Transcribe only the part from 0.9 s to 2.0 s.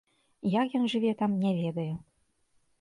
жыве там, не ведаю.